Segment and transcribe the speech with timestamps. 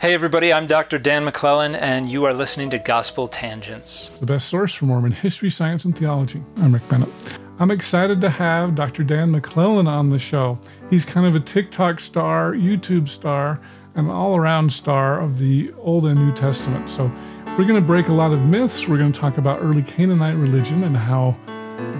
[0.00, 0.98] Hey, everybody, I'm Dr.
[0.98, 4.08] Dan McClellan, and you are listening to Gospel Tangents.
[4.08, 6.42] The best source for Mormon history, science, and theology.
[6.56, 7.10] I'm Rick Bennett.
[7.58, 9.04] I'm excited to have Dr.
[9.04, 10.58] Dan McClellan on the show.
[10.88, 13.60] He's kind of a TikTok star, YouTube star,
[13.94, 16.88] and all around star of the Old and New Testament.
[16.88, 17.12] So
[17.58, 18.88] we're going to break a lot of myths.
[18.88, 21.36] We're going to talk about early Canaanite religion and how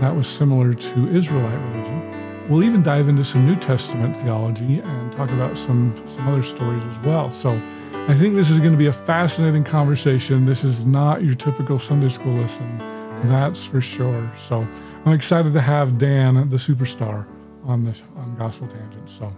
[0.01, 2.49] that was similar to Israelite religion.
[2.49, 6.83] We'll even dive into some New Testament theology and talk about some, some other stories
[6.85, 7.31] as well.
[7.31, 7.61] So
[8.09, 10.45] I think this is going to be a fascinating conversation.
[10.45, 12.79] This is not your typical Sunday school lesson,
[13.25, 14.33] that's for sure.
[14.37, 14.67] So
[15.05, 17.27] I'm excited to have Dan, the superstar,
[17.65, 19.13] on this on Gospel Tangents.
[19.13, 19.33] So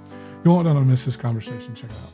[0.44, 1.74] you won't want to miss this conversation.
[1.74, 2.12] Check it out.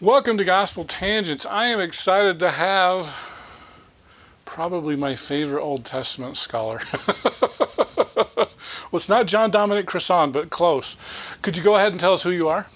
[0.00, 1.44] Welcome to Gospel Tangents.
[1.44, 3.34] I am excited to have
[4.46, 6.80] probably my favorite Old Testament scholar.
[8.36, 8.48] well,
[8.94, 10.96] it's not John Dominic Crossan, but close.
[11.42, 12.66] Could you go ahead and tell us who you are?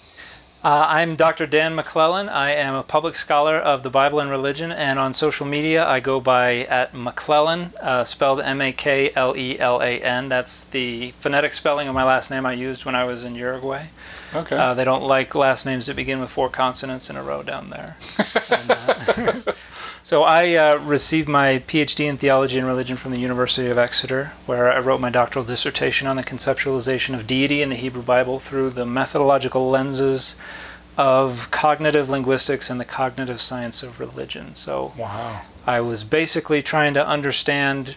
[0.61, 1.47] Uh, I'm Dr.
[1.47, 2.27] Dan maklelan.
[2.27, 6.01] I am a public scholar of the Bible and religion, and on social media I
[6.01, 10.27] go by at McClellan, uh, spelled M-A-K-L-E-L-A-N.
[10.27, 13.85] That's the phonetic spelling of my last name I used when I was in Uruguay.
[14.35, 14.57] Okay.
[14.57, 17.69] Uh, they don't like last names that begin with four consonants in a row down
[17.69, 17.95] there.
[18.51, 19.53] and, uh,
[20.01, 24.31] so I uh, received my PhD in theology and religion from the University of Exeter,
[24.45, 28.39] where I wrote my doctoral dissertation on the conceptualization of deity in the Hebrew Bible
[28.39, 30.39] through the methodological lenses
[30.97, 34.55] of cognitive linguistics and the cognitive science of religion.
[34.55, 35.41] So wow.
[35.65, 37.95] I was basically trying to understand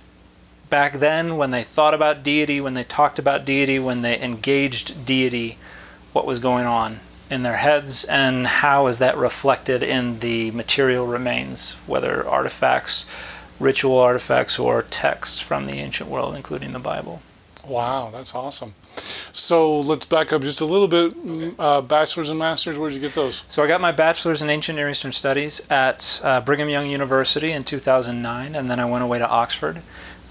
[0.70, 5.04] back then when they thought about deity, when they talked about deity, when they engaged
[5.06, 5.58] deity,
[6.12, 7.00] what was going on
[7.32, 13.10] in their heads and how is that reflected in the material remains, whether artifacts,
[13.58, 17.22] ritual artifacts, or texts from the ancient world, including the Bible.
[17.66, 18.74] Wow, that's awesome.
[19.32, 21.14] So let's back up just a little bit.
[21.14, 23.44] Mm, uh, bachelor's and master's, where did you get those?
[23.48, 27.52] So I got my bachelor's in ancient Near Eastern studies at uh, Brigham Young University
[27.52, 29.80] in 2009, and then I went away to Oxford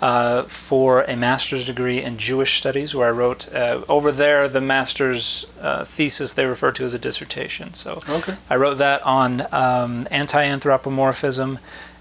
[0.01, 4.61] uh, for a master's degree in Jewish studies, where I wrote uh, over there the
[4.61, 7.73] master's uh, thesis they refer to as a dissertation.
[7.73, 8.35] So okay.
[8.49, 11.59] I wrote that on um, anti-anthropomorphism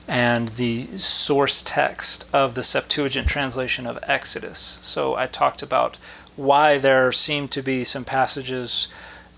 [0.08, 4.58] and the source text of the Septuagint translation of Exodus.
[4.58, 5.96] So I talked about
[6.36, 8.88] why there seem to be some passages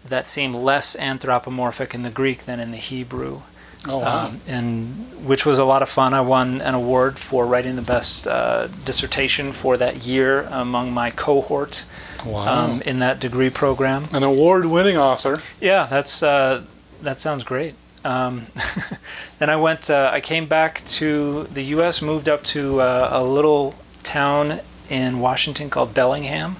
[0.08, 3.42] that seem less anthropomorphic in the Greek than in the Hebrew.
[3.88, 4.26] Oh, wow.
[4.26, 4.86] Um, and
[5.26, 6.14] which was a lot of fun.
[6.14, 11.10] I won an award for writing the best uh, dissertation for that year among my
[11.10, 11.84] cohort
[12.24, 12.66] wow.
[12.66, 14.04] um, in that degree program.
[14.12, 15.40] An award-winning author.
[15.60, 16.64] Yeah, that's uh,
[17.02, 17.74] that sounds great.
[18.04, 18.46] Um,
[19.38, 19.90] then I went.
[19.90, 22.02] Uh, I came back to the U.S.
[22.02, 24.60] Moved up to uh, a little town
[24.90, 26.56] in Washington called Bellingham,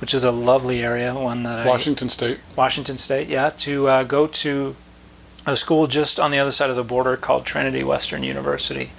[0.00, 1.14] which is a lovely area.
[1.14, 2.40] One that Washington I, State.
[2.56, 3.50] Washington State, yeah.
[3.58, 4.76] To uh, go to
[5.46, 8.90] a school just on the other side of the border called Trinity Western University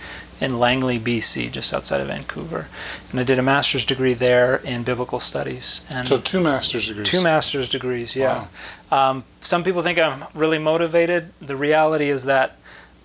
[0.41, 2.67] in Langley, BC, just outside of Vancouver.
[3.11, 5.85] And I did a master's degree there in biblical studies.
[5.89, 7.09] And so two master's degrees.
[7.09, 8.47] Two master's degrees, yeah.
[8.91, 9.09] Wow.
[9.11, 11.31] Um, some people think I'm really motivated.
[11.39, 12.57] The reality is that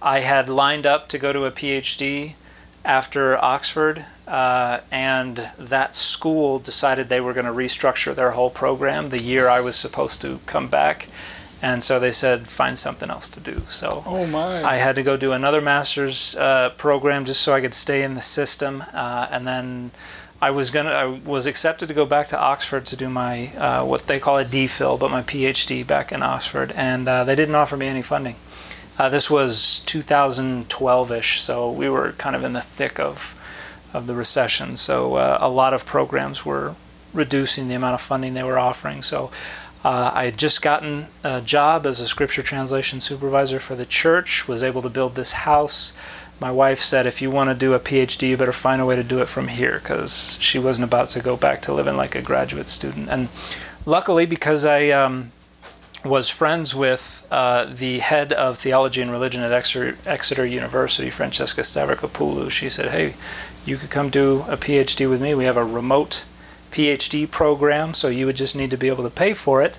[0.03, 2.35] I had lined up to go to a PhD
[2.85, 9.07] after Oxford, uh, and that school decided they were going to restructure their whole program
[9.07, 11.07] the year I was supposed to come back
[11.61, 13.63] and so they said find something else to do.
[13.69, 14.63] So oh my.
[14.63, 18.15] I had to go do another master's uh, program just so i could stay in
[18.15, 19.91] the system uh, and then
[20.41, 23.85] i was gonna i was accepted to go back to oxford to do my uh,
[23.85, 27.55] what they call a dphil but my phd back in oxford and uh, they didn't
[27.55, 28.37] offer me any funding.
[28.99, 33.35] Uh, this was 2012ish so we were kind of in the thick of
[33.93, 34.77] of the recession.
[34.77, 36.75] So uh, a lot of programs were
[37.15, 39.03] reducing the amount of funding they were offering.
[39.03, 39.31] So
[39.85, 44.49] uh, I had just gotten a job as a scripture translation supervisor for the church,
[44.49, 45.97] was able to build this house.
[46.41, 48.97] My wife said, if you want to do a PhD, you better find a way
[48.97, 52.15] to do it from here, because she wasn't about to go back to living like
[52.15, 53.09] a graduate student.
[53.09, 53.29] And
[53.87, 55.33] luckily, because I um,
[56.05, 61.63] was friends with uh, the head of theology and religion at Exeter, Exeter University, Francesca
[61.63, 63.15] Stavrakopoulou, she said, hey,
[63.65, 65.35] you could come do a PhD with me.
[65.35, 66.25] We have a remote
[66.71, 69.79] PhD program, so you would just need to be able to pay for it.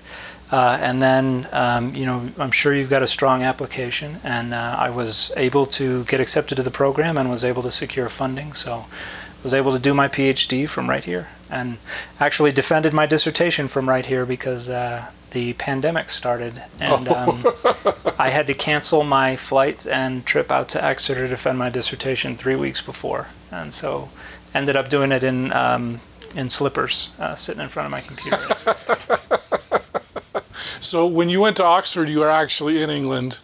[0.52, 4.76] Uh, and then, um, you know, I'm sure you've got a strong application, and uh,
[4.78, 8.52] I was able to get accepted to the program and was able to secure funding.
[8.52, 8.86] So,
[9.44, 11.78] was able to do my PhD from right here, and
[12.18, 17.44] actually defended my dissertation from right here because uh, the pandemic started, and um,
[18.18, 22.36] I had to cancel my flight and trip out to Exeter to defend my dissertation
[22.36, 24.08] three weeks before, and so
[24.52, 26.00] ended up doing it in um,
[26.34, 28.38] in slippers, uh, sitting in front of my computer.
[30.52, 33.40] so when you went to Oxford, you were actually in England,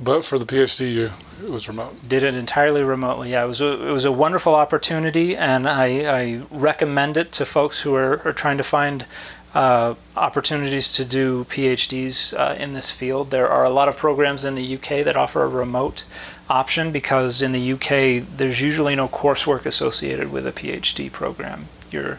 [0.00, 1.10] but for the PhD, you
[1.42, 2.08] it was remote.
[2.08, 3.32] Did it entirely remotely.
[3.32, 7.44] Yeah, it was a, it was a wonderful opportunity, and I, I recommend it to
[7.44, 9.06] folks who are, are trying to find
[9.54, 13.30] uh, opportunities to do PhDs uh, in this field.
[13.30, 16.04] There are a lot of programs in the UK that offer a remote
[16.50, 21.68] option because in the UK there's usually no coursework associated with a PhD program.
[21.94, 22.18] Your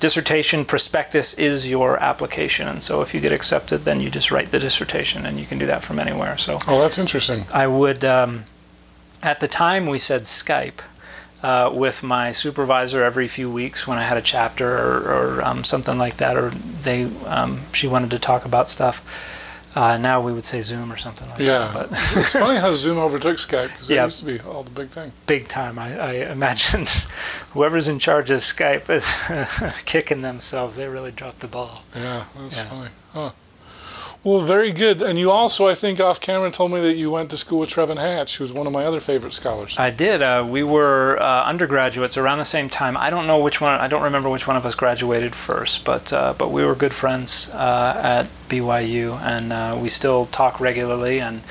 [0.00, 4.50] dissertation prospectus is your application, and so if you get accepted, then you just write
[4.50, 6.36] the dissertation, and you can do that from anywhere.
[6.36, 7.44] So, oh, that's interesting.
[7.52, 8.04] I would.
[8.04, 8.44] Um,
[9.22, 10.80] at the time, we said Skype
[11.42, 15.64] uh, with my supervisor every few weeks when I had a chapter or, or um,
[15.64, 19.00] something like that, or they um, she wanted to talk about stuff.
[19.74, 21.70] Uh, now we would say Zoom or something like yeah.
[21.72, 21.72] that.
[21.72, 24.04] But it's funny how Zoom overtook Skype because it yeah.
[24.04, 25.12] used to be all the big thing.
[25.26, 25.78] Big time.
[25.78, 26.86] I, I imagine
[27.52, 30.76] whoever's in charge of Skype is kicking themselves.
[30.76, 31.82] They really dropped the ball.
[31.94, 32.64] Yeah, that's yeah.
[32.64, 32.90] funny.
[33.12, 33.30] Huh.
[34.24, 35.02] Well, very good.
[35.02, 37.68] And you also, I think, off camera told me that you went to school with
[37.68, 39.78] Trevan Hatch, who's one of my other favorite scholars.
[39.78, 40.22] I did.
[40.22, 42.96] Uh, we were uh, undergraduates around the same time.
[42.96, 43.78] I don't know which one.
[43.78, 46.94] I don't remember which one of us graduated first, but uh, but we were good
[46.94, 51.20] friends uh, at BYU, and uh, we still talk regularly.
[51.20, 51.42] And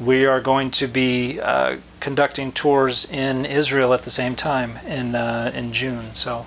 [0.00, 5.14] we are going to be uh, conducting tours in Israel at the same time in
[5.54, 6.14] in June.
[6.14, 6.46] So,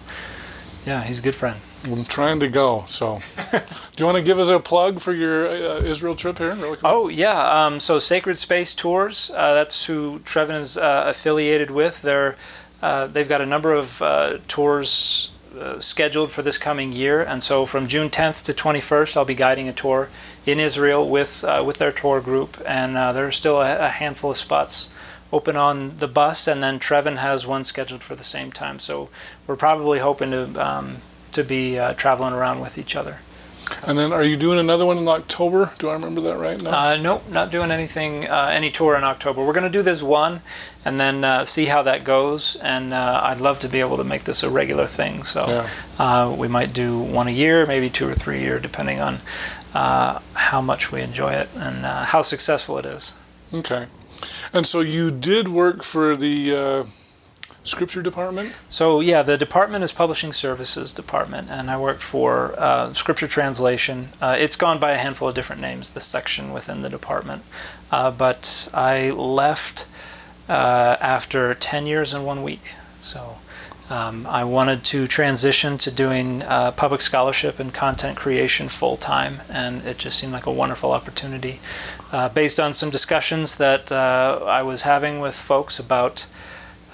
[0.84, 1.60] yeah, he's a good friend.
[1.86, 2.84] I'm trying to go.
[2.88, 3.22] So,
[3.52, 3.60] do
[3.98, 6.54] you want to give us a plug for your uh, Israel trip here?
[6.56, 7.66] Really oh yeah.
[7.66, 9.32] Um, so Sacred Space Tours.
[9.34, 12.02] Uh, that's who Trevan is uh, affiliated with.
[12.02, 12.36] They're
[12.82, 17.42] uh, they've got a number of uh, tours uh, scheduled for this coming year, and
[17.42, 20.10] so from June 10th to 21st, I'll be guiding a tour
[20.46, 24.38] in Israel with with their tour group, and there are still a, a handful of
[24.38, 24.90] spots
[25.32, 28.80] open on the bus, and then Trevan has one scheduled for the same time.
[28.80, 29.10] So
[29.48, 30.98] we're probably hoping to um,
[31.36, 33.20] to be uh, traveling around with each other.
[33.84, 35.72] And then, are you doing another one in October?
[35.80, 36.62] Do I remember that right?
[36.62, 39.44] No, uh, nope, not doing anything, uh, any tour in October.
[39.44, 40.42] We're going to do this one,
[40.84, 42.58] and then uh, see how that goes.
[42.58, 45.24] And uh, I'd love to be able to make this a regular thing.
[45.24, 45.70] So yeah.
[45.98, 49.20] Uh, we might do one a year, maybe two or three a year, depending on
[49.74, 53.18] uh, how much we enjoy it and how successful it is.
[53.54, 53.88] Okay.
[54.54, 56.86] And so you did work for the
[57.66, 58.56] scripture department?
[58.70, 64.10] So yeah, the department is publishing services department, and I worked for uh, scripture translation.
[64.22, 67.44] Uh, it's gone by a handful of different names, the section within the department,
[67.92, 69.88] uh, but I left
[70.48, 72.76] uh, after ten years and one week.
[73.02, 73.38] So.
[73.88, 79.42] Um, I wanted to transition to doing uh, public scholarship and content creation full time,
[79.48, 81.60] and it just seemed like a wonderful opportunity.
[82.12, 86.26] Uh, based on some discussions that I was having with folks about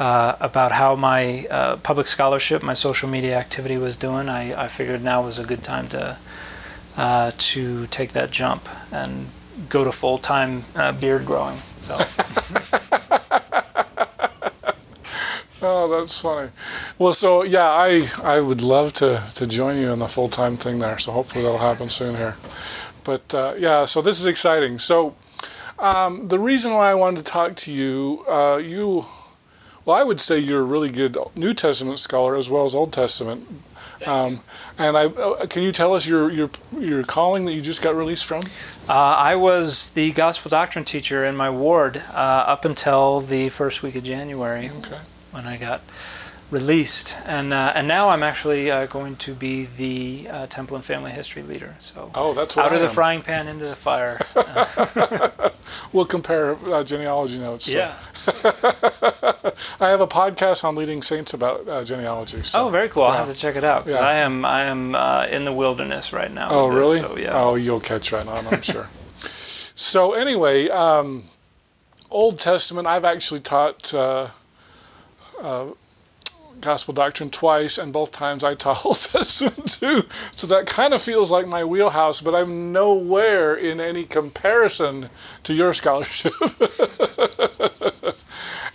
[0.01, 4.67] uh, about how my uh, public scholarship, my social media activity was doing, I, I
[4.67, 6.17] figured now was a good time to
[6.97, 9.27] uh, to take that jump and
[9.69, 11.55] go to full time uh, beard growing.
[11.55, 11.97] So.
[15.61, 16.49] oh, that's funny.
[16.97, 20.57] Well, so yeah, I I would love to to join you in the full time
[20.57, 20.97] thing there.
[20.97, 22.37] So hopefully that'll happen soon here.
[23.03, 24.79] But uh, yeah, so this is exciting.
[24.79, 25.15] So.
[25.79, 29.03] Um, the reason why I wanted to talk to you, uh, you
[29.85, 32.93] well, I would say you're a really good New Testament scholar as well as Old
[32.93, 33.47] Testament.
[34.05, 34.41] Um,
[34.77, 37.95] and I, uh, can you tell us your, your your calling that you just got
[37.95, 38.43] released from?
[38.89, 43.83] Uh, I was the gospel doctrine teacher in my ward uh, up until the first
[43.83, 44.99] week of January, okay.
[45.31, 45.81] when I got
[46.51, 50.85] released, and uh, and now I'm actually uh, going to be the uh, Temple and
[50.85, 51.75] Family History leader.
[51.79, 54.19] So oh, that's out I of the frying pan into the fire.
[55.93, 57.71] we'll compare uh, genealogy notes.
[57.71, 57.77] So.
[57.77, 57.97] Yeah.
[59.79, 62.43] I have a podcast on leading saints about uh, genealogy.
[62.43, 62.67] So.
[62.67, 63.03] Oh, very cool!
[63.03, 63.87] I'll have to check it out.
[63.87, 63.95] Yeah.
[63.95, 66.49] I am I am uh, in the wilderness right now.
[66.51, 66.99] Oh, really?
[66.99, 67.31] so, yeah.
[67.33, 68.89] Oh, you'll catch right on, I'm sure.
[69.17, 70.69] so anyway.
[70.69, 71.23] Um,
[72.11, 74.27] Old Testament, I've actually taught uh,
[75.41, 75.67] uh,
[76.61, 80.03] gospel doctrine twice, and both times I taught Old Testament too.
[80.31, 85.09] So that kind of feels like my wheelhouse, but I'm nowhere in any comparison
[85.43, 86.33] to your scholarship.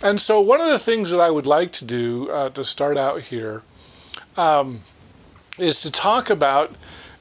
[0.03, 2.97] and so, one of the things that I would like to do uh, to start
[2.97, 3.63] out here
[4.35, 4.81] um,
[5.57, 6.71] is to talk about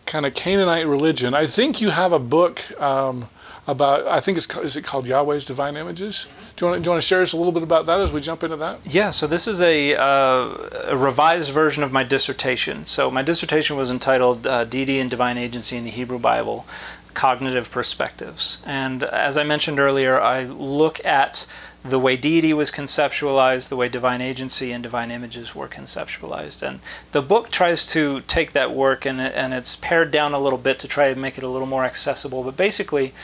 [0.04, 1.34] kind of Canaanite religion.
[1.34, 3.26] I think you have a book um,
[3.66, 4.06] about.
[4.06, 6.28] I think it's is it called Yahweh's Divine Images.
[6.56, 8.00] Do you want to, do you want to share us a little bit about that
[8.00, 8.78] as we jump into that?
[8.84, 9.10] Yeah.
[9.10, 12.86] So this is a, uh, a revised version of my dissertation.
[12.86, 16.66] So my dissertation was entitled uh, "Deity and Divine Agency in the Hebrew Bible:
[17.14, 21.46] Cognitive Perspectives." And as I mentioned earlier, I look at
[21.90, 26.66] the way deity was conceptualized, the way divine agency and divine images were conceptualized.
[26.66, 26.80] And
[27.12, 30.78] the book tries to take that work and, and it's pared down a little bit
[30.80, 32.42] to try to make it a little more accessible.
[32.42, 33.14] But basically,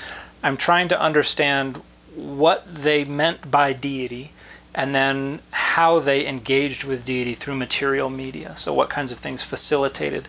[0.42, 1.82] I'm trying to understand
[2.14, 4.32] what they meant by deity
[4.74, 8.56] and then how they engaged with deity through material media.
[8.56, 10.28] So, what kinds of things facilitated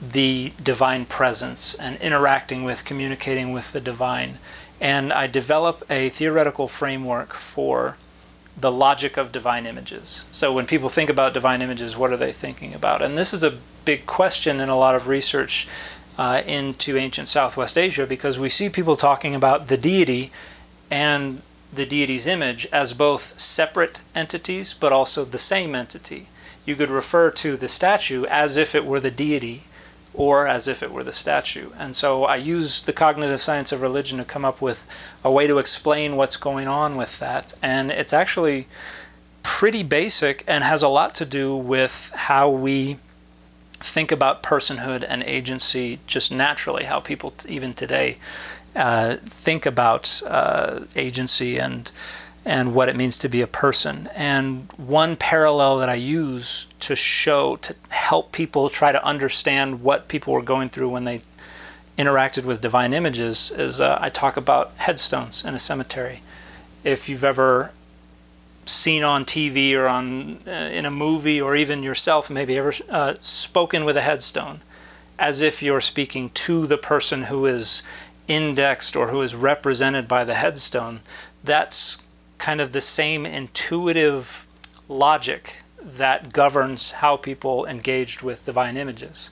[0.00, 4.38] the divine presence and interacting with, communicating with the divine
[4.82, 7.96] and I develop a theoretical framework for
[8.58, 10.26] the logic of divine images.
[10.32, 13.00] So when people think about divine images, what are they thinking about?
[13.00, 15.68] And this is a big question in a lot of research
[16.18, 20.30] uh, into ancient Southwest Asia because we see people talking about the deity
[20.90, 21.42] and
[21.72, 26.28] the deity's image as both separate entities but also the same entity.
[26.64, 29.64] You could refer to the statue as if it were the deity
[30.14, 31.70] or as if it were the statue.
[31.78, 34.86] And so I use the cognitive science of religion to come up with
[35.24, 37.54] a way to explain what's going on with that.
[37.62, 38.68] And it's actually
[39.42, 42.98] pretty basic and has a lot to do with how we
[43.82, 48.18] think about personhood and agency just naturally, how people t- even today
[48.74, 51.90] uh, think about uh, agency and
[52.44, 54.08] and what it means to be a person.
[54.16, 60.08] And one parallel that I use to show, to help people try to understand what
[60.08, 61.20] people were going through when they
[61.96, 66.20] interacted with divine images, is uh, I talk about headstones in a cemetery.
[66.82, 67.70] If you've ever
[68.64, 73.14] seen on TV or on uh, in a movie or even yourself maybe ever uh,
[73.20, 74.60] spoken with a headstone
[75.18, 77.82] as if you're speaking to the person who is
[78.28, 81.00] indexed or who is represented by the headstone
[81.42, 82.02] that's
[82.38, 84.46] kind of the same intuitive
[84.88, 89.30] logic that governs how people engaged with divine images.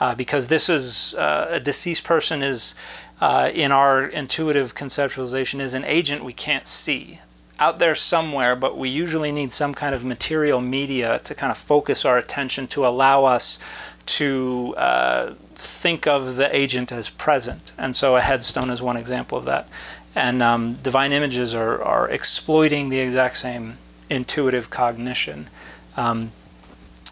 [0.00, 2.74] Uh, because this is uh, a deceased person is
[3.20, 7.20] uh, in our intuitive conceptualization is an agent we can't see
[7.62, 11.56] out there somewhere but we usually need some kind of material media to kind of
[11.56, 13.58] focus our attention to allow us
[14.04, 19.38] to uh, think of the agent as present and so a headstone is one example
[19.38, 19.68] of that
[20.14, 23.78] and um, divine images are, are exploiting the exact same
[24.10, 25.48] intuitive cognition.
[25.96, 26.32] Um,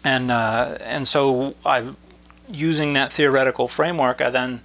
[0.03, 1.89] and, uh, and so I,
[2.51, 4.61] using that theoretical framework, I then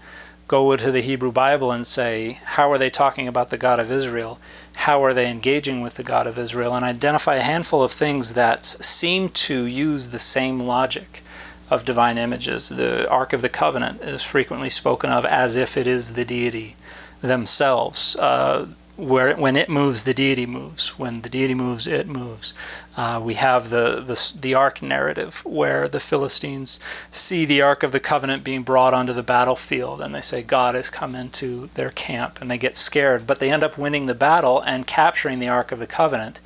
[0.49, 3.91] go to the Hebrew Bible and say, how are they talking about the God of
[3.91, 4.39] Israel?
[4.77, 6.75] How are they engaging with the God of Israel?
[6.75, 11.23] And identify a handful of things that seem to use the same logic
[11.71, 12.69] of divine images.
[12.69, 16.77] The Ark of the Covenant is frequently spoken of as if it is the deity
[17.21, 18.17] themselves.
[18.17, 20.99] Uh, where when it moves, the deity moves.
[20.99, 22.55] When the deity moves, it moves.
[22.97, 27.93] Uh, we have the, the the ark narrative where the Philistines see the ark of
[27.93, 31.91] the covenant being brought onto the battlefield, and they say God has come into their
[31.91, 33.27] camp, and they get scared.
[33.27, 36.41] But they end up winning the battle and capturing the ark of the covenant.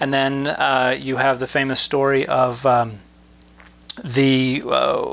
[0.00, 2.98] And then uh, you have the famous story of um,
[4.02, 5.12] the uh,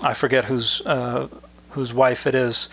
[0.00, 1.26] I forget whose uh,
[1.70, 2.68] whose wife it is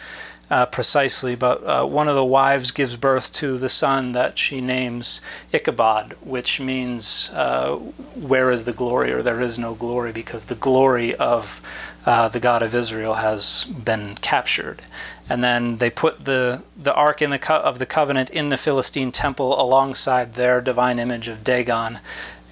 [0.50, 4.62] uh, precisely, but uh, one of the wives gives birth to the son that she
[4.62, 5.22] names
[5.52, 10.56] Ichabod, which means uh, where is the glory, or there is no glory, because the
[10.56, 11.62] glory of
[12.06, 14.84] uh, the God of Israel has been captured.
[15.28, 19.12] And then they put the, the ark the co- of the covenant in the Philistine
[19.12, 22.00] temple alongside their divine image of Dagon.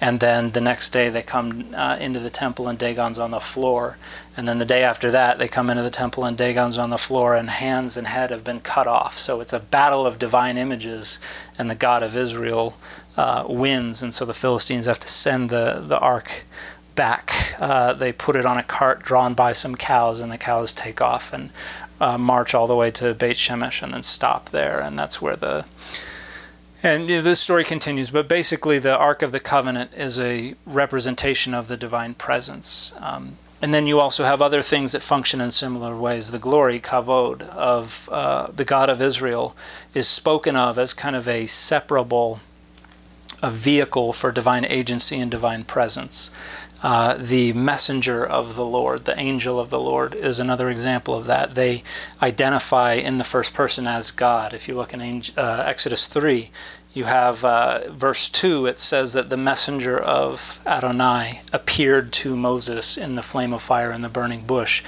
[0.04, 3.40] And then the next day they come uh, into the temple and Dagon's on the
[3.40, 3.96] floor.
[4.36, 6.98] And then the day after that, they come into the temple and Dagon's on the
[6.98, 9.14] floor, and hands and head have been cut off.
[9.14, 11.20] So it's a battle of divine images,
[11.56, 12.76] and the God of Israel
[13.16, 14.02] uh, wins.
[14.02, 16.44] And so the Philistines have to send the, the ark
[16.94, 17.32] back.
[17.58, 21.00] Uh, they put it on a cart drawn by some cows, and the cows take
[21.00, 21.48] off and
[21.98, 24.80] uh, march all the way to Beit Shemesh and then stop there.
[24.80, 25.64] And that's where the.
[26.84, 31.66] And this story continues, but basically, the Ark of the Covenant is a representation of
[31.66, 32.94] the divine presence.
[33.00, 36.30] Um, and then you also have other things that function in similar ways.
[36.30, 39.56] The glory, kavod, of uh, the God of Israel
[39.94, 42.40] is spoken of as kind of a separable
[43.42, 46.30] a vehicle for divine agency and divine presence.
[46.84, 51.24] Uh, the messenger of the Lord, the angel of the Lord, is another example of
[51.24, 51.54] that.
[51.54, 51.82] They
[52.20, 54.52] identify in the first person as God.
[54.52, 56.50] If you look in uh, Exodus 3,
[56.92, 62.98] you have uh, verse 2, it says that the messenger of Adonai appeared to Moses
[62.98, 64.84] in the flame of fire in the burning bush.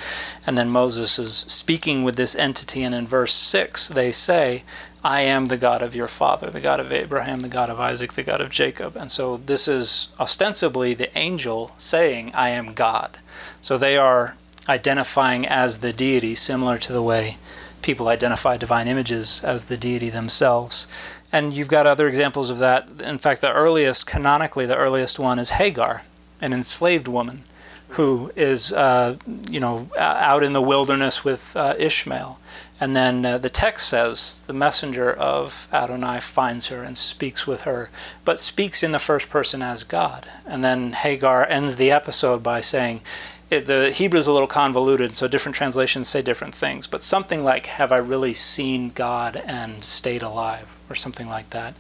[0.47, 4.65] And then Moses is speaking with this entity, and in verse 6, they say,
[5.07, 8.15] I am the God of your father, the God of Abraham, the God of Isaac,
[8.15, 8.97] the God of Jacob.
[8.97, 13.19] And so this is ostensibly the angel saying, I am God.
[13.63, 14.35] So they are
[14.69, 17.37] identifying as the deity, similar to the way
[17.83, 20.89] people identify divine images as the deity themselves.
[21.31, 22.89] And you've got other examples of that.
[23.01, 26.03] In fact, the earliest, canonically, the earliest one is Hagar,
[26.41, 27.45] an enslaved woman
[27.91, 29.17] who is, uh,
[29.49, 32.41] you know, out in the wilderness with uh, Ishmael.
[32.79, 37.63] And then uh, the text says the messenger of Adonai finds her and speaks with
[37.63, 37.89] her,
[38.25, 40.27] but speaks in the first person as God.
[40.47, 43.01] And then Hagar ends the episode by saying,
[43.49, 47.45] it, the Hebrew is a little convoluted, so different translations say different things, but something
[47.45, 50.77] like, Have I really seen God and stayed alive?
[50.89, 51.75] or something like that.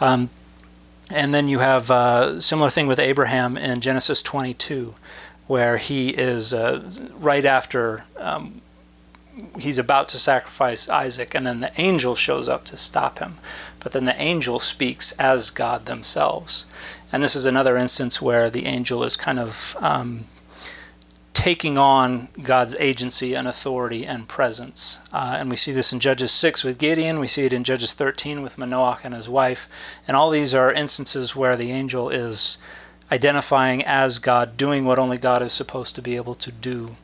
[0.00, 0.30] Um,
[1.10, 4.94] and then you have a uh, similar thing with Abraham in Genesis 22,
[5.46, 8.60] where he is uh, right after um,
[9.58, 13.34] he's about to sacrifice Isaac, and then the angel shows up to stop him.
[13.80, 16.66] But then the angel speaks as God themselves.
[17.12, 20.24] And this is another instance where the angel is kind of um,
[21.32, 24.98] taking on God's agency and authority and presence.
[25.12, 27.94] Uh, and we see this in Judges 6 with Gideon, we see it in Judges
[27.94, 29.68] 13 with Manoach and his wife.
[30.06, 32.58] And all these are instances where the angel is
[33.12, 36.96] identifying as God, doing what only God is supposed to be able to do.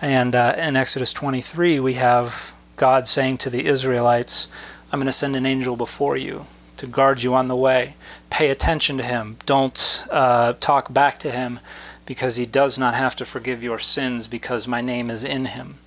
[0.00, 4.48] And uh, in Exodus 23, we have God saying to the Israelites,
[4.92, 7.94] I'm going to send an angel before you to guard you on the way.
[8.30, 9.38] Pay attention to him.
[9.46, 11.60] Don't uh, talk back to him
[12.04, 15.78] because he does not have to forgive your sins because my name is in him.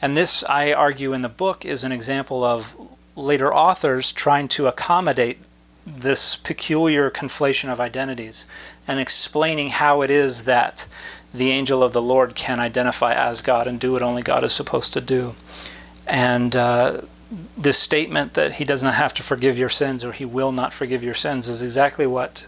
[0.00, 2.76] And this, I argue in the book, is an example of
[3.14, 5.38] later authors trying to accommodate
[5.86, 8.46] this peculiar conflation of identities
[8.86, 10.86] and explaining how it is that
[11.34, 14.52] the angel of the Lord can identify as God and do what only God is
[14.52, 15.34] supposed to do.
[16.06, 17.02] And uh,
[17.56, 20.72] this statement that he does not have to forgive your sins or he will not
[20.72, 22.46] forgive your sins is exactly what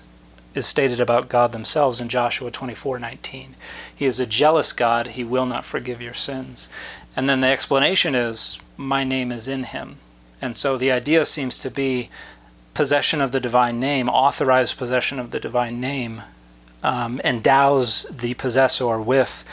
[0.55, 3.55] is stated about God themselves in Joshua 24:19.
[3.95, 6.69] He is a jealous God, he will not forgive your sins.
[7.17, 9.97] And then the explanation is my name is in him.
[10.41, 12.11] And so the idea seems to be
[12.75, 16.23] possession of the divine name, authorized possession of the divine name,
[16.83, 19.49] um, endows the possessor with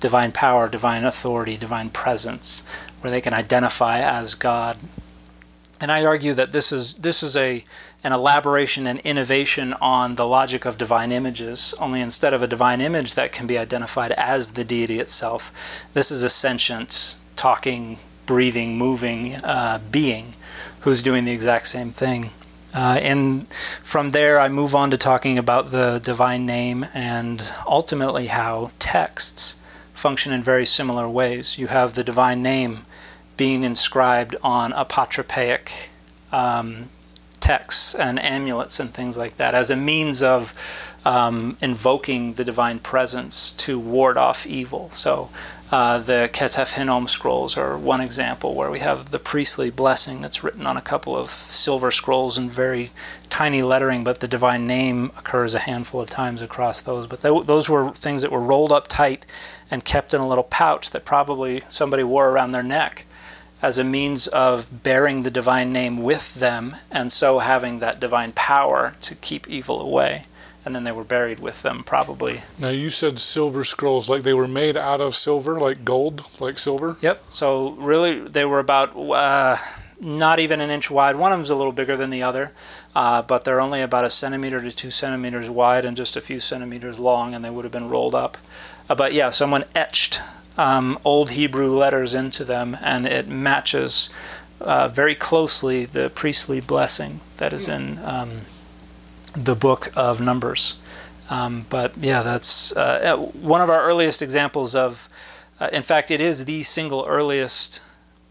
[0.00, 2.62] divine power, divine authority, divine presence,
[3.00, 4.76] where they can identify as God.
[5.80, 7.64] And I argue that this is this is a
[8.04, 12.80] an elaboration and innovation on the logic of divine images, only instead of a divine
[12.80, 18.78] image that can be identified as the deity itself, this is a sentient, talking, breathing,
[18.78, 20.34] moving uh, being
[20.82, 22.30] who's doing the exact same thing.
[22.76, 28.26] Uh, and from there, I move on to talking about the divine name and ultimately
[28.26, 29.58] how texts
[29.94, 31.56] function in very similar ways.
[31.56, 32.84] You have the divine name
[33.38, 35.88] being inscribed on apotropaic
[36.30, 36.90] um,
[37.46, 40.52] texts and amulets and things like that as a means of
[41.04, 44.90] um, invoking the divine presence to ward off evil.
[44.90, 45.30] So
[45.70, 50.42] uh, the Ketef Hinnom scrolls are one example where we have the priestly blessing that's
[50.42, 52.90] written on a couple of silver scrolls in very
[53.30, 57.06] tiny lettering, but the divine name occurs a handful of times across those.
[57.06, 59.24] But th- those were things that were rolled up tight
[59.70, 63.04] and kept in a little pouch that probably somebody wore around their neck
[63.62, 68.32] as a means of bearing the divine name with them and so having that divine
[68.32, 70.26] power to keep evil away.
[70.64, 72.42] And then they were buried with them, probably.
[72.58, 76.58] Now, you said silver scrolls, like they were made out of silver, like gold, like
[76.58, 76.96] silver?
[77.00, 77.26] Yep.
[77.28, 79.58] So, really, they were about uh,
[80.00, 81.14] not even an inch wide.
[81.14, 82.52] One of them's a little bigger than the other,
[82.96, 86.40] uh, but they're only about a centimeter to two centimeters wide and just a few
[86.40, 88.36] centimeters long, and they would have been rolled up.
[88.88, 90.20] Uh, but yeah, someone etched
[90.56, 94.10] um, Old Hebrew letters into them, and it matches
[94.60, 98.42] uh, very closely the priestly blessing that is in um,
[99.34, 100.78] the book of Numbers.
[101.28, 105.08] Um, but yeah, that's uh, one of our earliest examples of,
[105.60, 107.82] uh, in fact, it is the single earliest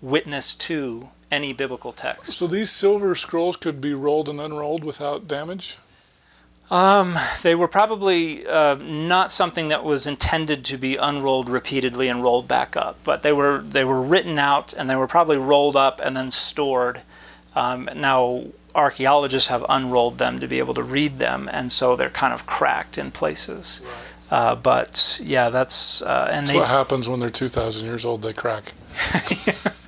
[0.02, 2.34] witness to any biblical text.
[2.34, 5.78] So these silver scrolls could be rolled and unrolled without damage?
[6.72, 12.24] Um, they were probably uh, not something that was intended to be unrolled repeatedly and
[12.24, 15.76] rolled back up, but they were they were written out and they were probably rolled
[15.76, 17.02] up and then stored.
[17.56, 22.10] Um, now archaeologists have unrolled them to be able to read them, and so they're
[22.10, 23.82] kind of cracked in places.
[24.32, 28.06] Uh, but yeah, that's uh, and that's they, what happens when they're two thousand years
[28.06, 28.24] old.
[28.24, 28.74] They crack.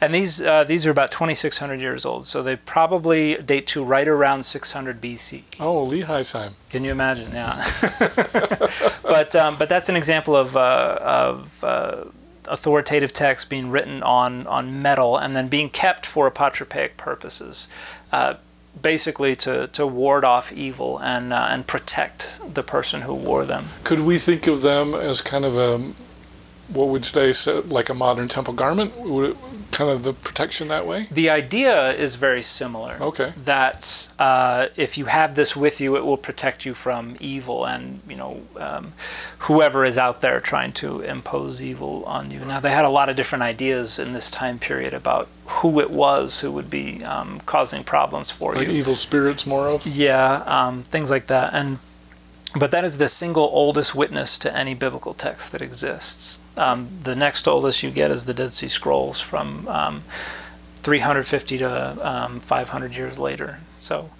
[0.00, 4.06] and these uh, these are about 2,600 years old, so they probably date to right
[4.06, 5.42] around 600 BC.
[5.58, 6.54] Oh, Lehi's time.
[6.68, 7.32] Can you imagine?
[7.32, 7.64] Yeah.
[9.02, 12.04] but um, but that's an example of uh, of uh,
[12.44, 17.68] authoritative text being written on on metal and then being kept for apotropaic purposes.
[18.12, 18.34] Uh,
[18.80, 23.66] basically, to, to ward off evil and uh, and protect the person who wore them.
[23.84, 25.92] Could we think of them as kind of a
[26.68, 28.96] what would you say, like a modern temple garment?
[28.96, 29.36] Would it,
[29.76, 31.06] kind of the protection that way?
[31.10, 32.96] The idea is very similar.
[33.00, 33.32] Okay.
[33.44, 38.00] That uh, if you have this with you, it will protect you from evil and
[38.08, 38.92] you know um,
[39.40, 42.40] whoever is out there trying to impose evil on you.
[42.40, 45.90] Now they had a lot of different ideas in this time period about who it
[45.90, 48.74] was who would be um, causing problems for like you.
[48.74, 49.86] evil spirits, more of.
[49.86, 51.52] Yeah, um, things like that.
[51.52, 51.78] And
[52.54, 56.40] but that is the single oldest witness to any biblical text that exists.
[56.56, 60.02] Um, the next oldest you get is the Dead Sea Scrolls from um,
[60.76, 63.58] 350 to um, 500 years later.
[63.76, 64.10] So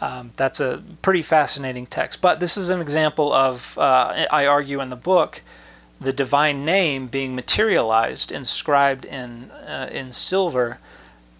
[0.00, 2.20] um, that's a pretty fascinating text.
[2.20, 5.42] But this is an example of, uh, I argue in the book,
[6.00, 10.78] the divine name being materialized, inscribed in uh, in silver,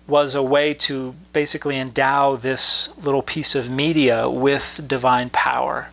[0.06, 5.90] was a way to basically endow this little piece of media with divine power.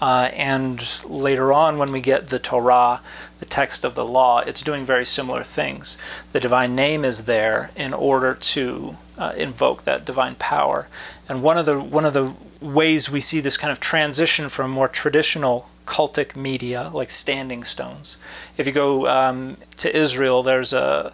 [0.00, 3.00] Uh, and later on, when we get the Torah,
[3.38, 5.98] the text of the law, it's doing very similar things.
[6.32, 10.88] The divine name is there in order to uh, invoke that divine power.
[11.28, 14.70] And one of the one of the ways we see this kind of transition from
[14.70, 18.16] more traditional cultic media, like standing stones.
[18.56, 21.12] If you go um, to Israel, there's a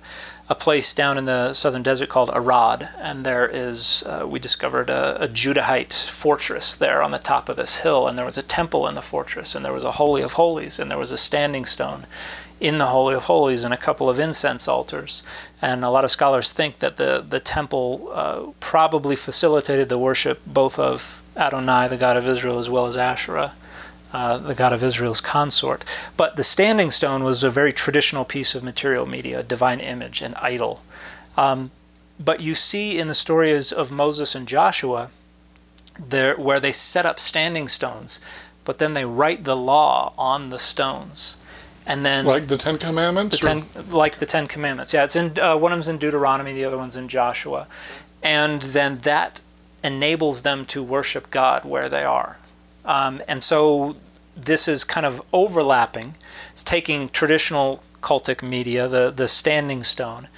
[0.49, 4.89] a place down in the southern desert called Arad, and there is uh, we discovered
[4.89, 8.43] a, a Judahite fortress there on the top of this hill, and there was a
[8.43, 11.17] temple in the fortress, and there was a holy of holies, and there was a
[11.17, 12.07] standing stone
[12.61, 15.23] in the holy of holies, and a couple of incense altars.
[15.61, 20.41] And a lot of scholars think that the the temple uh, probably facilitated the worship
[20.47, 23.55] both of Adonai, the God of Israel, as well as Asherah.
[24.13, 25.85] Uh, the god of Israel's consort.
[26.17, 30.23] But the standing stone was a very traditional piece of material media, a divine image,
[30.23, 30.81] an idol.
[31.37, 31.71] Um,
[32.19, 35.11] but you see in the stories of Moses and Joshua,
[35.99, 38.21] there where they set up standing stones,
[38.65, 41.37] but then they write the law on the stones,
[41.87, 44.95] and then like the Ten Commandments, the ten, like the Ten Commandments.
[44.95, 47.67] Yeah, it's in uh, one of them's in Deuteronomy, the other one's in Joshua,
[48.23, 49.41] and then that
[49.83, 52.39] enables them to worship God where they are.
[52.87, 53.97] Um, and so
[54.37, 56.15] this is kind of overlapping.
[56.53, 60.29] It's taking traditional cultic media, the, the standing stone,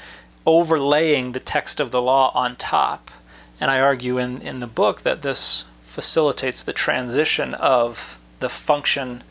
[0.46, 3.10] overlaying the text of the law on top.
[3.60, 9.22] And I argue in, in the book that this facilitates the transition of the function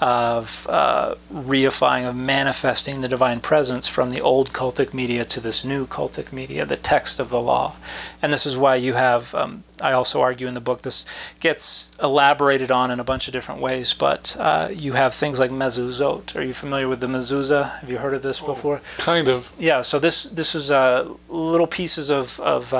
[0.00, 5.64] of uh, reifying, of manifesting the divine presence from the old cultic media to this
[5.64, 7.74] new cultic media, the text of the law.
[8.22, 11.04] And this is why you have, um, I also argue in the book, this
[11.40, 15.50] gets elaborated on in a bunch of different ways, but uh, you have things like
[15.50, 16.36] mezuzot.
[16.36, 17.80] Are you familiar with the mezuzah?
[17.80, 18.80] Have you heard of this before?
[18.98, 19.52] kind of.
[19.58, 22.72] Yeah, so this, this is uh, little pieces of, of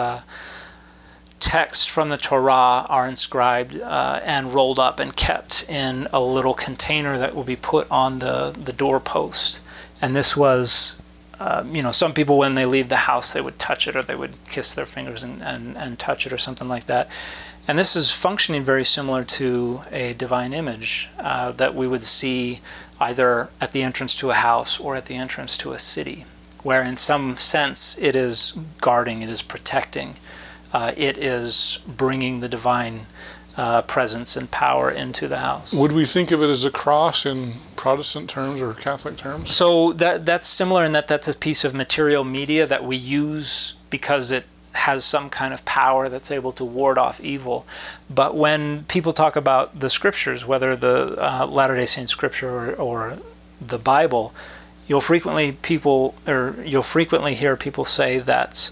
[1.48, 6.20] uh, text from the Torah are inscribed uh, and rolled up and kept in a
[6.20, 9.62] little container that will be put on the, the doorpost.
[10.00, 11.00] And this was,
[11.40, 14.02] uh, you know, some people when they leave the house, they would touch it or
[14.02, 17.10] they would kiss their fingers and, and, and touch it or something like that.
[17.66, 22.60] And this is functioning very similar to a divine image uh, that we would see
[23.00, 26.24] either at the entrance to a house or at the entrance to a city,
[26.62, 30.16] where in some sense it is guarding, it is protecting
[30.72, 33.06] uh, it is bringing the divine
[33.56, 35.72] uh, presence and power into the house.
[35.72, 39.50] Would we think of it as a cross in Protestant terms or Catholic terms?
[39.50, 43.74] So that that's similar in that that's a piece of material media that we use
[43.90, 47.66] because it has some kind of power that's able to ward off evil.
[48.08, 52.74] But when people talk about the scriptures, whether the uh, Latter Day Saint scripture or,
[52.74, 53.18] or
[53.60, 54.32] the Bible,
[54.86, 58.70] you'll frequently people or you'll frequently hear people say that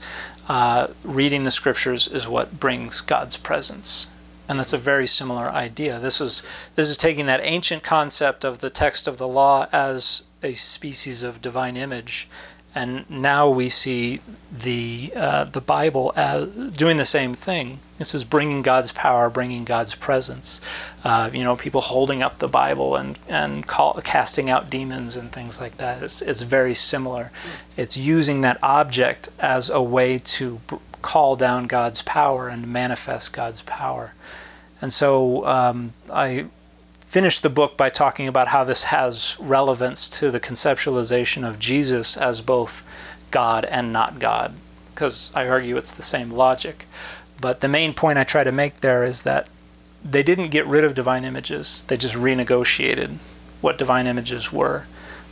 [0.48, 4.10] uh, reading the scriptures is what brings God's presence.
[4.48, 5.98] And that's a very similar idea.
[5.98, 6.42] This is
[6.76, 11.24] this is taking that ancient concept of the text of the law as a species
[11.24, 12.28] of divine image,
[12.76, 14.20] and now we see
[14.52, 17.78] the uh, the Bible as doing the same thing.
[17.96, 20.60] This is bringing God's power, bringing God's presence.
[21.02, 25.32] Uh, you know, people holding up the Bible and and call, casting out demons and
[25.32, 26.02] things like that.
[26.02, 27.32] It's it's very similar.
[27.78, 30.60] It's using that object as a way to
[31.00, 34.12] call down God's power and manifest God's power.
[34.82, 36.48] And so um, I
[37.06, 42.16] finished the book by talking about how this has relevance to the conceptualization of Jesus
[42.16, 42.84] as both
[43.30, 44.54] God and not God,
[44.94, 46.86] because I argue it's the same logic.
[47.40, 49.48] But the main point I try to make there is that
[50.04, 53.16] they didn't get rid of divine images, they just renegotiated
[53.60, 54.86] what divine images were,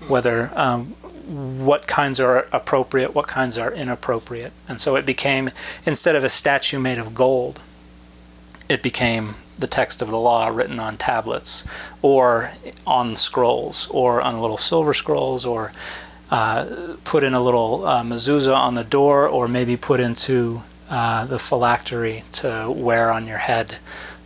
[0.08, 0.86] whether um,
[1.26, 4.52] what kinds are appropriate, what kinds are inappropriate.
[4.68, 5.50] And so it became,
[5.86, 7.62] instead of a statue made of gold,
[8.68, 11.66] it became the text of the law written on tablets
[12.02, 12.50] or
[12.86, 15.72] on scrolls or on little silver scrolls or
[16.30, 21.24] uh, put in a little uh, mezuzah on the door or maybe put into uh,
[21.26, 23.76] the phylactery to wear on your head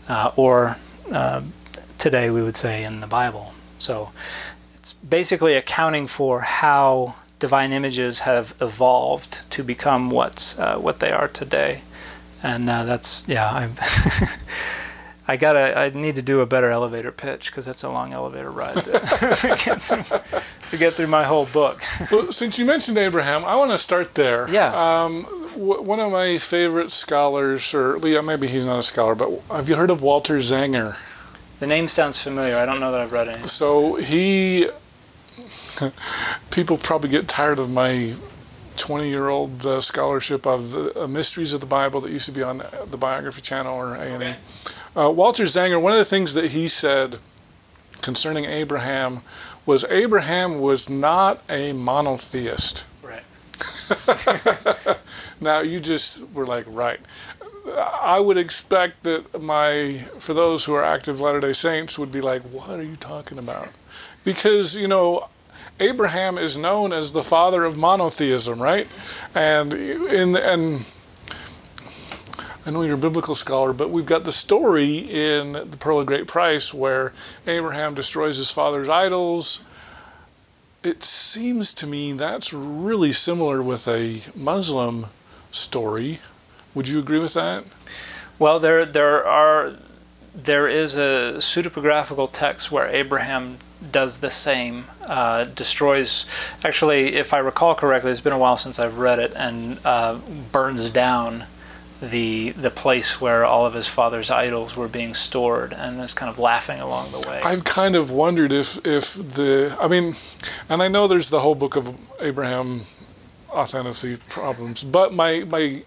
[0.08, 0.76] uh, or
[1.12, 1.42] uh,
[1.98, 3.52] today we would say in the Bible.
[3.78, 4.10] So
[4.74, 11.12] it's basically accounting for how divine images have evolved to become what uh, what they
[11.12, 11.82] are today,
[12.42, 13.48] and that's yeah.
[13.50, 13.68] I
[15.30, 18.50] I gotta I need to do a better elevator pitch because that's a long elevator
[18.50, 18.90] ride to,
[19.62, 20.20] get through,
[20.70, 21.82] to get through my whole book.
[22.10, 24.48] well, since you mentioned Abraham, I want to start there.
[24.48, 24.72] Yeah.
[25.04, 29.30] Um, w- one of my favorite scholars, or yeah, maybe he's not a scholar, but
[29.50, 30.96] have you heard of Walter Zanger?
[31.60, 32.56] The name sounds familiar.
[32.56, 33.48] I don't know that I've read any.
[33.48, 34.70] So he,
[36.50, 38.14] people probably get tired of my
[38.78, 42.32] 20 year old uh, scholarship of the uh, mysteries of the Bible that used to
[42.32, 44.14] be on the Biography Channel or A&E.
[44.14, 44.36] Okay.
[44.96, 47.18] Uh, Walter Zanger, one of the things that he said
[48.00, 49.20] concerning Abraham
[49.66, 52.86] was Abraham was not a monotheist.
[53.02, 53.22] Right.
[55.40, 57.00] now you just were like, right.
[57.76, 62.22] I would expect that my, for those who are active Latter day Saints, would be
[62.22, 63.68] like, what are you talking about?
[64.24, 65.28] Because, you know,
[65.80, 68.88] Abraham is known as the father of monotheism, right?
[69.34, 70.84] And in and
[72.66, 76.06] I know you're a biblical scholar, but we've got the story in the Pearl of
[76.06, 77.12] Great Price where
[77.46, 79.64] Abraham destroys his father's idols.
[80.82, 85.06] It seems to me that's really similar with a Muslim
[85.50, 86.18] story.
[86.74, 87.64] Would you agree with that?
[88.38, 89.76] Well, there there are
[90.34, 93.58] there is a pseudepigraphical text where Abraham
[93.92, 96.26] does the same, uh, destroys.
[96.64, 100.18] Actually, if I recall correctly, it's been a while since I've read it, and uh,
[100.52, 101.44] burns down
[102.00, 106.30] the the place where all of his father's idols were being stored, and is kind
[106.30, 107.40] of laughing along the way.
[107.42, 110.14] I've kind of wondered if if the I mean,
[110.68, 112.82] and I know there's the whole book of Abraham
[113.50, 115.82] authenticity problems, but my my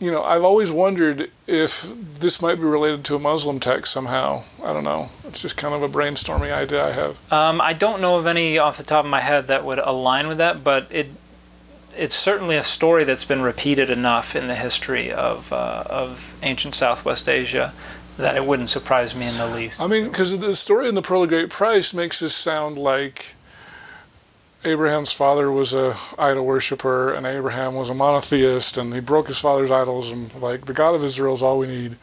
[0.00, 1.82] you know, I've always wondered if
[2.20, 4.44] this might be related to a Muslim text somehow.
[4.62, 5.08] I don't know.
[5.24, 7.32] It's just kind of a brainstorming idea I have.
[7.32, 10.28] Um, I don't know of any off the top of my head that would align
[10.28, 11.08] with that, but it
[11.96, 16.74] it's certainly a story that's been repeated enough in the history of uh, of ancient
[16.74, 17.72] Southwest Asia
[18.18, 19.80] that it wouldn't surprise me in the least.
[19.80, 23.34] I mean, because the story in the Pearl of Great Price makes this sound like
[24.64, 29.40] Abraham's father was a idol worshiper, and Abraham was a monotheist, and he broke his
[29.40, 31.96] father's idols, and like the God of Israel is all we need.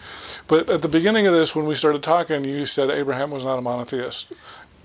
[0.47, 3.57] But at the beginning of this, when we started talking, you said Abraham was not
[3.57, 4.31] a monotheist.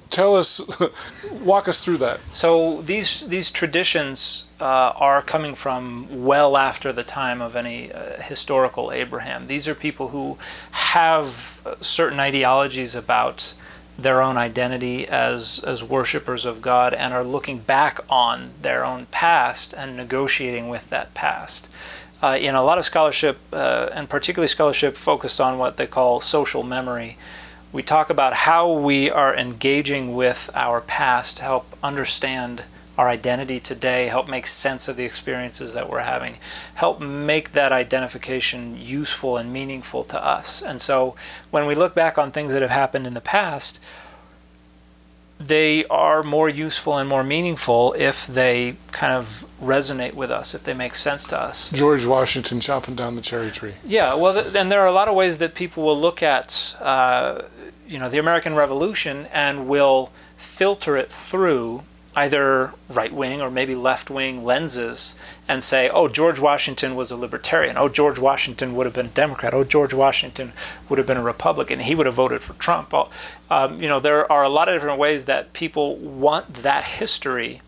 [0.09, 0.61] Tell us,
[1.44, 2.20] walk us through that.
[2.35, 8.20] So these these traditions uh, are coming from well after the time of any uh,
[8.20, 9.46] historical Abraham.
[9.46, 10.38] These are people who
[10.72, 11.26] have
[11.80, 13.54] certain ideologies about
[14.02, 19.06] their own identity as as worshipers of God and are looking back on their own
[19.06, 21.68] past and negotiating with that past.
[22.22, 26.20] Uh, in a lot of scholarship, uh, and particularly scholarship focused on what they call
[26.20, 27.16] social memory,
[27.72, 32.64] we talk about how we are engaging with our past to help understand
[33.00, 36.36] our identity today, help make sense of the experiences that we're having,
[36.74, 40.60] help make that identification useful and meaningful to us.
[40.60, 41.16] And so
[41.50, 43.82] when we look back on things that have happened in the past,
[45.38, 50.62] they are more useful and more meaningful if they kind of resonate with us, if
[50.64, 51.70] they make sense to us.
[51.70, 53.76] George Washington chopping down the cherry tree.
[53.82, 56.76] Yeah, well, th- and there are a lot of ways that people will look at,
[56.82, 57.44] uh,
[57.88, 61.84] you know, the American Revolution and will filter it through
[62.16, 67.16] either right wing or maybe left wing lenses and say, oh, George Washington was a
[67.16, 67.78] libertarian.
[67.78, 69.54] Oh, George Washington would have been a Democrat.
[69.54, 70.52] Oh, George Washington
[70.88, 71.80] would have been a Republican.
[71.80, 72.92] He would have voted for Trump.
[73.48, 77.62] Um, you know, there are a lot of different ways that people want that history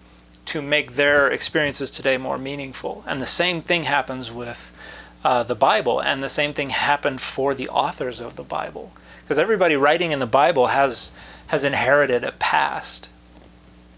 [0.46, 3.05] to make their experiences today more meaningful.
[3.07, 4.76] And the same thing happens with
[5.24, 8.92] uh, the Bible, and the same thing happened for the authors of the Bible.
[9.22, 11.12] Because everybody writing in the Bible has
[11.46, 13.09] has inherited a past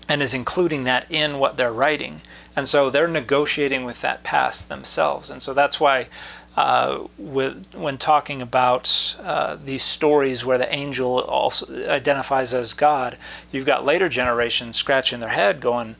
[0.08, 2.20] and is including that in what they're writing.
[2.56, 5.30] And so they're negotiating with that past themselves.
[5.30, 6.08] And so that's why
[6.56, 13.18] uh, with when talking about uh, these stories where the angel also identifies as God,
[13.50, 15.96] you've got later generations scratching their head, going,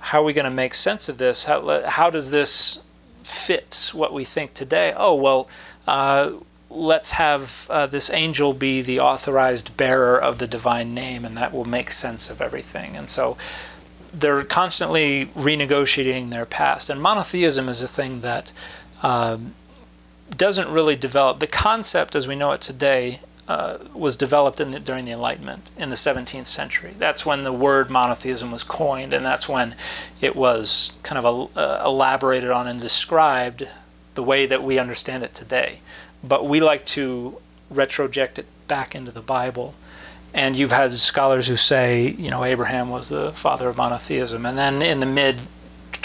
[0.00, 1.44] "How are we going to make sense of this?
[1.44, 2.82] How how does this
[3.22, 5.48] fit what we think today?" Oh well.
[5.86, 6.32] Uh,
[6.76, 11.52] let's have uh, this angel be the authorized bearer of the divine name, and that
[11.52, 12.96] will make sense of everything.
[12.96, 13.36] And so
[14.12, 16.90] they're constantly renegotiating their past.
[16.90, 18.52] And monotheism is a thing that
[19.02, 19.54] um,
[20.34, 21.40] doesn't really develop.
[21.40, 25.88] The concept, as we know it today, uh, was developed the, during the Enlightenment in
[25.88, 26.94] the 17th century.
[26.98, 29.76] That's when the word monotheism was coined, and that's when
[30.20, 33.68] it was kind of uh, elaborated on and described
[34.14, 35.80] the way that we understand it today.
[36.26, 37.38] But we like to
[37.72, 39.74] retroject it back into the Bible.
[40.34, 44.44] And you've had scholars who say, you know, Abraham was the father of monotheism.
[44.44, 45.36] And then in the mid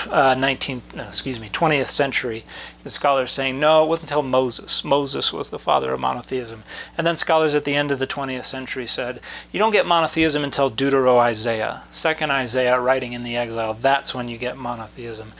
[0.09, 2.43] uh, 19th, no, excuse me, 20th century,
[2.83, 4.83] the scholars saying, no, it wasn't until Moses.
[4.83, 6.63] Moses was the father of monotheism.
[6.97, 9.19] And then scholars at the end of the 20th century said,
[9.51, 13.73] you don't get monotheism until Deutero Isaiah, second Isaiah writing in the exile.
[13.73, 15.33] That's when you get monotheism.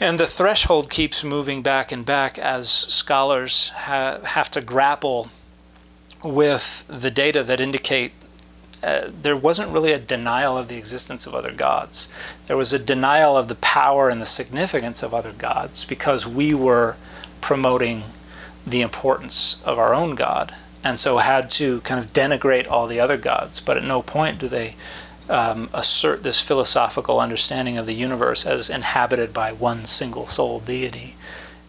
[0.00, 5.28] And the threshold keeps moving back and back as scholars ha- have to grapple
[6.22, 8.12] with the data that indicate
[8.80, 12.12] uh, there wasn't really a denial of the existence of other gods.
[12.46, 16.54] There was a denial of the power and the significance of other gods because we
[16.54, 16.96] were
[17.40, 18.04] promoting
[18.64, 23.00] the importance of our own God and so had to kind of denigrate all the
[23.00, 23.58] other gods.
[23.58, 24.76] But at no point do they
[25.28, 31.16] um, assert this philosophical understanding of the universe as inhabited by one single sole deity.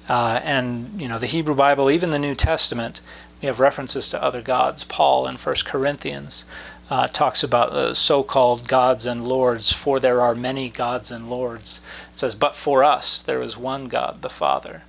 [0.08, 3.02] Uh, and you know the Hebrew Bible, even the New Testament,
[3.42, 4.84] we have references to other gods.
[4.84, 6.46] Paul in 1 Corinthians
[6.90, 11.82] uh, talks about the so-called gods and lords, for there are many gods and lords.
[12.12, 14.84] It says, but for us there is one God, the Father.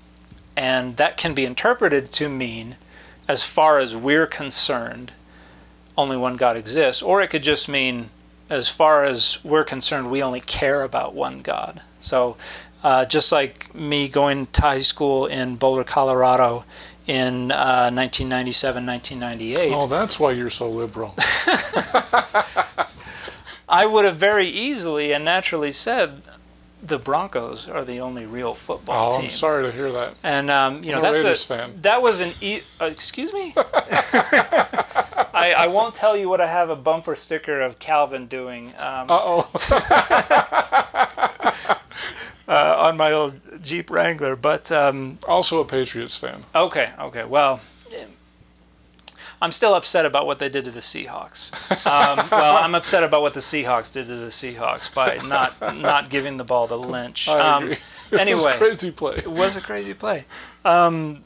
[0.56, 2.76] And that can be interpreted to mean,
[3.28, 5.12] as far as we're concerned,
[5.96, 8.10] only one God exists, or it could just mean
[8.50, 11.80] as far as we're concerned, we only care about one God.
[12.00, 12.36] So,
[12.82, 16.64] uh, just like me going to high school in Boulder, Colorado
[17.06, 19.72] in uh, 1997, 1998.
[19.72, 21.14] Oh, that's why you're so liberal.
[23.68, 26.22] I would have very easily and naturally said
[26.82, 29.26] the Broncos are the only real football oh, team.
[29.26, 30.14] I'm sorry to hear that.
[30.22, 33.54] And um, you know I'm that's a that was an e- uh, excuse me.
[35.40, 38.68] I, I won't tell you what I have a bumper sticker of Calvin doing.
[38.78, 39.50] Um, Uh oh.
[42.48, 46.42] uh, on my old Jeep Wrangler, but um, also a Patriots fan.
[46.54, 47.60] okay, okay, well.
[49.42, 51.70] I'm still upset about what they did to the Seahawks.
[51.86, 56.10] Um, well, I'm upset about what the Seahawks did to the Seahawks by not not
[56.10, 57.26] giving the ball to Lynch.
[57.26, 57.72] I Um, agree.
[57.72, 57.80] It
[58.12, 59.16] was anyway, a crazy play.
[59.16, 60.26] It was a crazy play.
[60.62, 61.24] Um,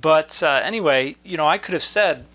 [0.00, 2.26] but uh, anyway, you know, I could have said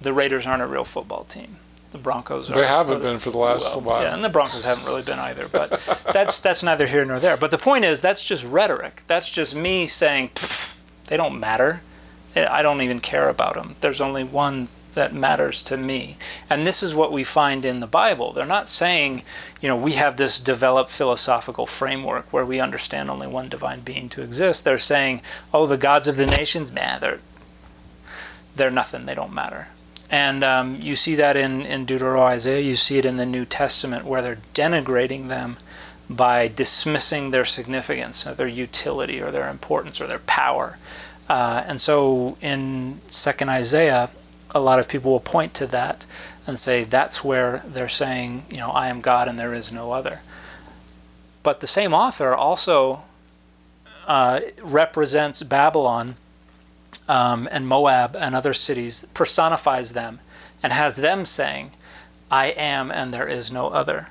[0.00, 1.56] the Raiders aren't a real football team.
[1.92, 2.54] The Broncos are.
[2.54, 4.02] They haven't been for the last well, while.
[4.02, 5.48] Yeah, and the Broncos haven't really been either.
[5.48, 5.70] But
[6.12, 7.36] that's that's neither here nor there.
[7.36, 9.02] But the point is, that's just rhetoric.
[9.06, 10.30] That's just me saying
[11.06, 11.82] they don't matter.
[12.34, 13.76] Eh, I don't even care about them.
[13.80, 16.16] There's only one that matters to me.
[16.50, 18.32] And this is what we find in the Bible.
[18.32, 19.22] They're not saying,
[19.60, 24.08] you know, we have this developed philosophical framework where we understand only one divine being
[24.08, 24.64] to exist.
[24.64, 25.20] They're saying,
[25.54, 27.20] oh, the gods of the nations, man, they're
[28.56, 29.04] they're nothing.
[29.04, 29.68] They don't matter.
[30.10, 32.60] And um, you see that in, in Deuteronomy, Isaiah.
[32.60, 35.56] You see it in the New Testament where they're denigrating them
[36.08, 40.78] by dismissing their significance, their utility, or their importance, or their power.
[41.28, 44.10] Uh, and so in Second Isaiah,
[44.54, 46.06] a lot of people will point to that
[46.46, 49.90] and say that's where they're saying, you know, I am God and there is no
[49.90, 50.20] other.
[51.42, 53.02] But the same author also
[54.06, 56.16] uh, represents Babylon
[57.08, 60.20] um, and Moab and other cities, personifies them,
[60.62, 61.70] and has them saying,
[62.30, 64.08] I am and there is no other.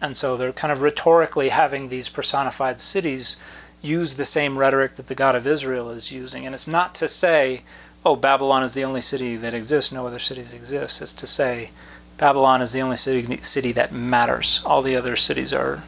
[0.00, 3.38] And so they're kind of rhetorically having these personified cities
[3.82, 6.44] use the same rhetoric that the God of Israel is using.
[6.44, 7.62] And it's not to say,
[8.04, 11.02] oh, Babylon is the only city that exists, no other cities exist.
[11.02, 11.70] It's to say,
[12.18, 14.62] Babylon is the only city, city that matters.
[14.64, 15.82] All the other cities are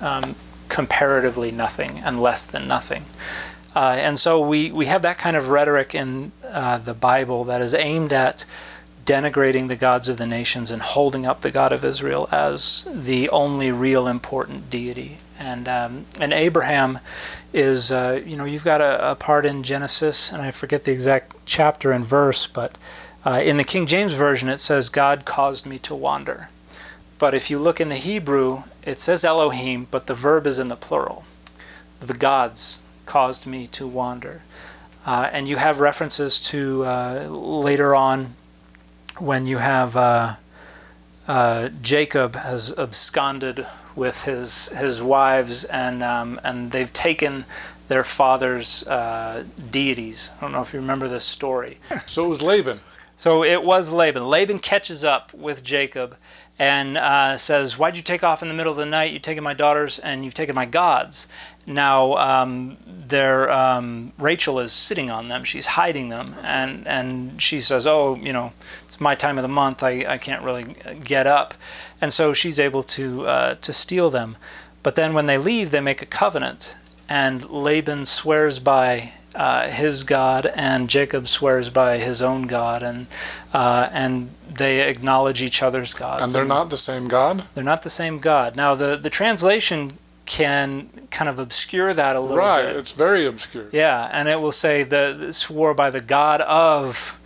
[0.00, 0.34] um,
[0.68, 3.04] comparatively nothing and less than nothing.
[3.74, 7.62] Uh, and so we, we have that kind of rhetoric in uh, the Bible that
[7.62, 8.44] is aimed at
[9.04, 13.28] denigrating the gods of the nations and holding up the God of Israel as the
[13.30, 15.18] only real important deity.
[15.38, 16.98] And um, and Abraham
[17.52, 20.92] is uh, you know you've got a, a, part in Genesis and I forget the
[20.92, 22.78] exact chapter and verse, but
[23.24, 26.48] uh, in the King James version it says God caused me to wander.
[27.18, 30.68] But if you look in the Hebrew, it says Elohim, but the verb is in
[30.68, 31.24] the plural.
[32.00, 34.40] The gods caused me to wander.
[35.04, 38.36] Uh, and you have references to uh, later on
[39.18, 40.36] when you have uh,
[41.26, 47.44] uh, Jacob has absconded with his his wives and um, and they've taken
[47.88, 50.30] their father's uh, deities.
[50.36, 51.78] I don't know if you remember this story.
[52.06, 52.78] So it was Laban.
[53.20, 54.26] So it was Laban.
[54.26, 56.16] Laban catches up with Jacob
[56.58, 59.12] and uh, says, "Why'd you take off in the middle of the night?
[59.12, 61.28] You've taken my daughters and you've taken my gods."
[61.66, 62.78] Now, um,
[63.12, 65.44] um, Rachel is sitting on them.
[65.44, 68.54] She's hiding them, and and she says, "Oh, you know,
[68.86, 69.82] it's my time of the month.
[69.82, 71.52] I, I can't really get up,"
[72.00, 74.38] and so she's able to uh, to steal them.
[74.82, 76.74] But then when they leave, they make a covenant,
[77.06, 83.06] and Laban swears by uh, his God, and Jacob swears by his own God, and
[83.52, 86.22] uh, and they acknowledge each other's gods.
[86.22, 87.44] And they're not the same God?
[87.54, 88.56] They're not the same God.
[88.56, 89.92] Now, the, the translation
[90.26, 92.66] can kind of obscure that a little right, bit.
[92.68, 93.66] Right, it's very obscure.
[93.72, 97.20] Yeah, and it will say the swore by the God of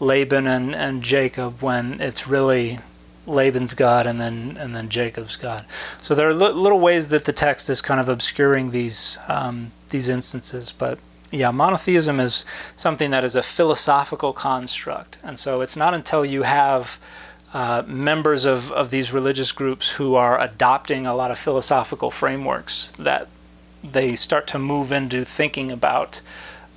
[0.00, 2.78] Laban and, and Jacob when it's really
[3.26, 5.66] Laban's God and then and then Jacob's God.
[6.02, 9.72] So there are li- little ways that the text is kind of obscuring these um,
[9.90, 10.98] these instances, but
[11.30, 12.44] yeah, monotheism is
[12.76, 16.98] something that is a philosophical construct, and so it's not until you have
[17.52, 22.90] uh, members of, of these religious groups who are adopting a lot of philosophical frameworks
[22.92, 23.28] that
[23.82, 26.20] they start to move into thinking about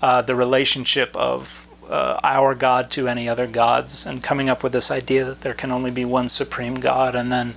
[0.01, 4.71] uh, the relationship of uh, our God to any other gods and coming up with
[4.71, 7.53] this idea that there can only be one supreme God and then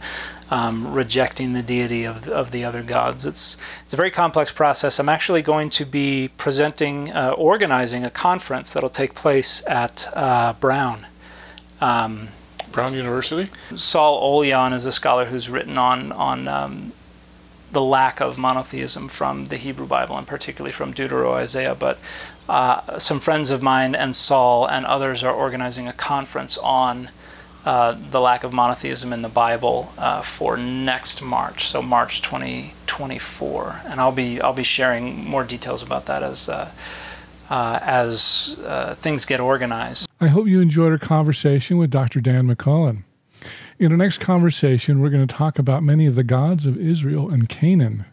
[0.54, 3.26] um, rejecting the deity of, of the other gods.
[3.26, 5.00] It's, it's a very complex process.
[5.00, 10.52] I'm actually going to be presenting, uh, organizing a conference that'll take place at uh,
[10.60, 11.06] Brown.
[11.80, 12.28] Um,
[12.70, 13.50] Brown University?
[13.74, 16.92] Saul Olyan is a scholar who's written on, on um,
[17.72, 21.74] the lack of monotheism from the Hebrew Bible, and particularly from Deutero Isaiah.
[21.74, 21.98] But
[22.48, 27.08] uh, some friends of mine and Saul and others are organizing a conference on
[27.64, 33.80] uh, the lack of monotheism in the Bible uh, for next March, so March 2024,
[33.86, 36.70] and I'll be I'll be sharing more details about that as uh,
[37.50, 40.08] uh, as uh, things get organized.
[40.20, 42.20] I hope you enjoyed our conversation with Dr.
[42.20, 43.04] Dan McClellan.
[43.78, 47.30] In our next conversation, we're going to talk about many of the gods of Israel
[47.30, 48.04] and Canaan.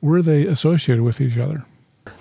[0.00, 1.64] Were they associated with each other?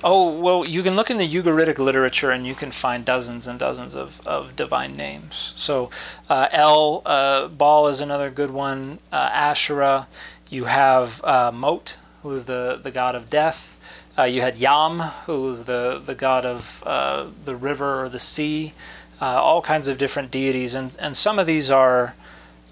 [0.03, 3.59] Oh, well, you can look in the Ugaritic literature and you can find dozens and
[3.59, 5.53] dozens of, of divine names.
[5.55, 5.89] So,
[6.29, 10.07] uh, El, uh, Baal is another good one, uh, Asherah.
[10.49, 13.77] You have uh, Mot, who is the, the god of death.
[14.17, 18.19] Uh, you had Yam, who is the, the god of uh, the river or the
[18.19, 18.73] sea.
[19.21, 20.75] all kinds of different deities.
[20.75, 22.15] And, and some of these are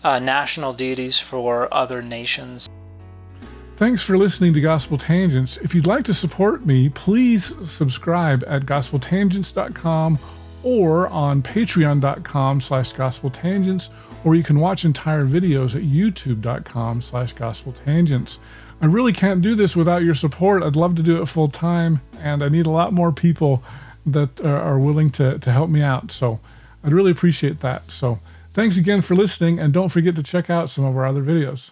[0.04, 2.70] national deities for other nations.
[3.82, 5.58] Thanks for listening to Gospel Tangents.
[5.58, 10.20] If you'd like to support me, please subscribe at gospeltangents.com
[10.62, 13.90] or on patreon.com slash gospeltangents,
[14.24, 18.38] or you can watch entire videos at youtube.com slash gospeltangents.
[18.84, 20.62] I really can't do this without your support.
[20.62, 23.64] I'd love to do it full time, and I need a lot more people
[24.06, 26.12] that are willing to, to help me out.
[26.12, 26.40] So
[26.84, 27.92] I'd really appreciate that.
[27.92, 28.20] So
[28.54, 31.72] thanks again for listening, and don't forget to check out some of our other videos.